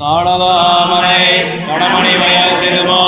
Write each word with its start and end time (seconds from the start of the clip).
தாளதாமரை 0.00 1.18
வடமணி 1.66 2.14
வயல் 2.20 2.58
திருமோ 2.62 3.01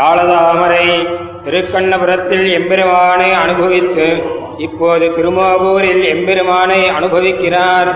தாளதாமரை 0.00 0.84
திருக்கண்ணபுரத்தில் 1.44 2.46
எம்பெருமானை 2.58 3.30
அனுபவித்து 3.32 4.06
இப்போது 4.66 5.06
திருமோகூரில் 5.16 6.04
எம்பெருமானை 6.12 6.78
அனுபவிக்கிறார். 6.90 7.90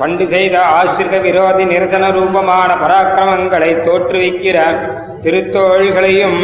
பண்டு 0.00 0.24
செய்த 0.28 0.56
ஆசிரித 0.78 1.16
விரோதி 1.18 1.64
நிரசன 1.64 2.10
ரூபமான 2.10 2.70
பராக்கிரமங்களை 2.82 3.70
தோற்றுவிக்கிற 3.86 4.56
திருத்தோள்களையும் 5.24 6.40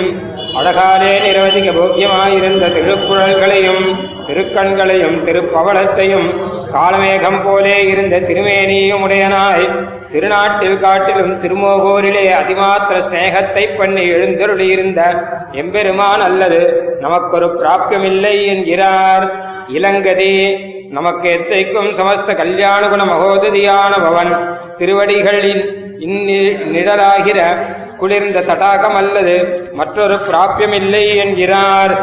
அழகாலே 0.58 1.12
நிரவதிக்க 1.26 1.70
போக்கியமாயிருந்த 1.78 2.64
திருக்குறள்களையும் 2.76 3.84
திருக்கண்களையும் 4.28 5.18
திருப்பவளத்தையும் 5.26 6.28
காலமேகம் 6.74 7.40
போலே 7.44 7.76
இருந்த 7.92 8.16
திருமேனியும் 8.28 9.04
உடையனாய் 9.06 9.66
திருநாட்டில் 10.12 10.80
காட்டிலும் 10.84 11.34
திருமோகோரிலே 11.42 12.24
அதிமாத்திர 12.40 12.96
ஸ்நேகத்தை 13.06 13.64
பண்ணி 13.78 14.04
எழுந்தருளியிருந்த 14.14 15.00
எம்பெருமான் 15.62 16.24
அல்லது 16.28 16.60
நமக்கொரு 17.04 17.48
பிராப்தியமில்லை 17.60 18.34
என்கிறார். 18.52 19.26
இளங்கதி 19.78 20.32
நமக்கு 20.96 21.28
எத்தைக்கும் 21.36 21.90
சமஸ்த 21.98 22.30
கல்யாண 22.40 22.82
குண 22.88 23.02
மகோததியான 23.12 23.92
பவன் 24.06 24.32
திருவடிகளின் 24.78 25.62
நிழலாகிற 26.74 27.40
குளிர்ந்த 28.00 28.44
தடாகம் 28.50 28.96
அல்லது 29.00 29.34
மற்றொரு 29.80 30.16
பிராப்பியமில்லை 30.28 31.04
என்கிறார். 31.24 31.94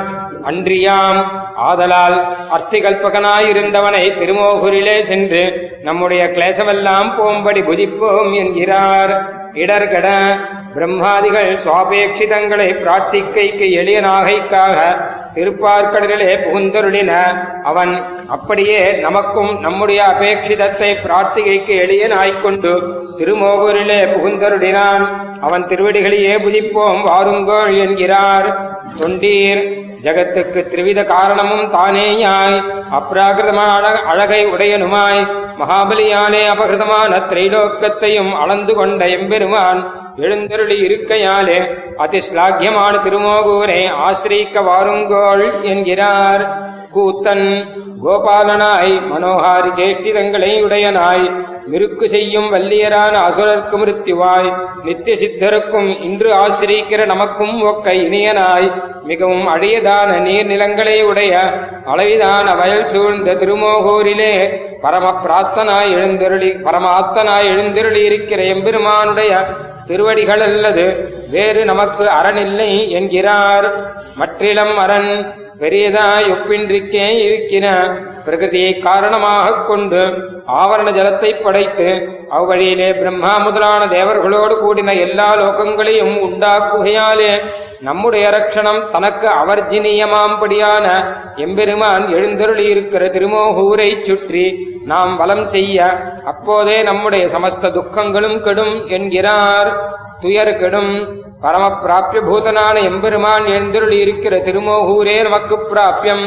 அன்றியாம் 0.50 1.20
ஆதலால் 1.68 2.18
அர்த்திகல்பகனாயிருந்தவனை 2.56 4.06
திருமோகுரிலே 4.20 5.00
சென்று 5.10 5.44
நம்முடைய 5.84 6.24
கிளேசமெல்லாம் 6.36 7.10
போம்படி 7.18 7.62
புதிப்போம் 7.70 8.32
என்கிறார். 8.42 9.14
இடர்கட 9.54 10.08
பிரம்மாதிகள் 10.74 11.52
சுவாபேட்சிதங்களை 11.64 12.68
பிரார்த்திக்கைக்கு 12.82 13.66
எளிய 13.80 14.00
நாகைக்காக 14.02 14.78
திருப்பார்கடலிலே 15.36 16.32
புகுந்தருளின 16.44 17.12
அவன் 17.64 17.94
அப்படியே 18.28 18.82
நமக்கும் 19.06 19.52
நம்முடைய 19.60 20.02
அபேட்சிதத்தை 20.12 20.92
பிரார்த்திகைக்கு 21.06 21.76
எளிய 21.86 22.08
நாய்க்கொண்டு 22.08 22.74
திருமோகூரிலே 23.18 24.00
புகுந்தருளினான். 24.14 25.06
அவன் 25.42 25.68
திருவடிகளையே 25.68 26.36
புதிப்போம் 26.46 27.02
வாருங்கோள் 27.10 27.74
என்கிறார். 27.86 28.48
தொண்டீர் 29.00 29.64
ஜகத்துக்கு 30.02 30.68
திரிவித 30.68 31.04
காரணமும் 31.04 31.74
தானேயாய். 31.74 32.64
அப்ராகிருதமான 32.92 33.82
அழகை 34.04 34.48
உடையனுமாய். 34.48 35.28
மகாபலியாலே 35.60 36.44
அபகிருதமான 36.48 37.20
திரைலோக்கத்தையும் 37.30 38.32
அளந்து 38.32 38.76
கொண்ட 38.76 39.08
எம்பெருமான். 39.08 39.99
எழுந்தருளி 40.24 40.78
இருக்கையாலே 40.88 41.60
அதிஸ்லாக்கியமான 42.04 42.94
திருமோகூரை 43.06 43.82
ஆசிரியிக்க 44.08 44.64
வாருங்கோள் 44.70 45.46
என்கிறார். 45.72 46.44
கூத்தன் 46.96 47.48
கோபாலனாய் 48.04 48.94
மனோகாரி 49.12 49.72
சேஷ்டிதங்களை 49.80 50.52
உடையனாய் 50.66 51.26
மிருக்கு 51.72 52.06
செய்யும் 52.14 52.48
வல்லியரான 52.54 53.16
அசுரர்க்கு 53.30 53.76
மிருத்யுவாய் 53.82 54.50
நித்திய 54.86 55.16
சித்தருக்கும் 55.22 55.90
இன்று 56.08 56.30
ஆசிரிக்கிற 56.44 57.02
நமக்கும் 57.06 57.56
ஒக்க 57.72 57.94
இனியனாய். 58.06 58.70
மிகவும் 59.10 59.48
அழியதான 59.54 60.10
நீர்நிலங்களை 60.26 60.98
உடைய 61.04 61.34
அளவிதான 61.92 62.48
வயல் 62.58 62.90
சூழ்ந்த 62.94 63.36
திருமோகூரிலே 63.42 64.34
பரம 64.82 65.06
பிரார்த்தனாய் 65.24 65.94
எழுந்தருளி 65.98 66.52
பரமாத்தனாய் 66.66 67.50
எழுந்தருளி 67.54 68.02
இருக்கிற 68.10 68.42
எம்பெருமானுடைய 68.54 69.32
திருவடிகள் 69.90 70.42
அல்லது 70.42 70.86
வேறு 71.32 71.62
நமக்கு 71.66 72.04
அறனில்லை 72.20 72.72
என்கிறார். 72.90 73.68
மற்றிலம் 74.20 74.76
அரண் 74.78 75.12
பெரியதாய் 75.60 76.28
ஒப்பின்றிக்கே 76.30 77.08
இருக்கிற 77.20 77.66
பிரகிருதியை 78.26 78.80
காரணமாகக் 78.80 79.66
கொண்டு 79.68 80.02
ஆவரண 80.60 80.90
ஜலத்தை 80.92 81.32
படைத்து 81.42 81.88
அவ்வழியிலே 82.32 82.90
பிரம்மா 82.92 83.34
முதலான 83.38 83.82
தேவர்களோடு 83.88 84.56
கூடின 84.56 84.96
எல்லா 85.00 85.28
லோகங்களையும் 85.36 86.16
உண்டாக்குகையாலே 86.28 87.32
நம்முடைய 87.82 88.26
ரட்சணம் 88.30 88.82
தனக்கு 88.92 89.28
அவர்ஜினியமாம்படியான 89.42 90.86
எம்பெருமான் 91.38 92.06
எழுந்தருளி 92.10 92.66
இருக்கிற 92.68 93.06
திருமோகூரை 93.08 93.90
சுற்றி 94.02 94.46
நாம் 94.92 95.12
வலம் 95.20 95.46
செய்ய 95.54 95.78
அப்போதே 96.32 96.78
நம்முடைய 96.90 97.24
சமஸ்த 97.26 97.66
துக்கங்களும் 97.76 98.40
கெடும் 98.40 98.76
என்கிறார். 98.88 99.70
துயர் 100.20 100.60
கெடும். 100.62 100.94
பரம 101.44 101.66
பிராபிய 101.84 102.20
பூதனான 102.30 102.76
எம்பெருமான் 102.84 103.46
எழுந்தருளி 103.46 103.98
இருக்கிற 103.98 104.36
திருமோகூரே 104.38 105.16
நமக்கு 105.22 105.56
பிராபியம் 105.72 106.26